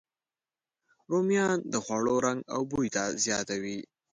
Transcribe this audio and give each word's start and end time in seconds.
رومیان 1.11 1.57
د 1.73 1.75
خوړو 1.83 2.15
رنګ 2.25 2.39
او 2.53 2.61
بوی 2.71 2.87
زیاتوي 3.25 3.77